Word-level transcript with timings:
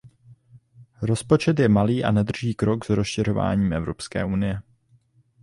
Rozpočet 1.01 1.59
je 1.59 1.69
malý 1.69 2.03
a 2.03 2.11
nedrží 2.11 2.53
krok 2.53 2.85
s 2.85 2.89
rozšiřováním 2.89 3.73
Evropské 3.73 4.25
unie. 4.25 4.61